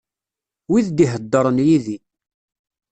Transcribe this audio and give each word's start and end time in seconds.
Wid 0.71 0.87
d-iheddren 0.91 1.57
yid-i. 1.67 1.97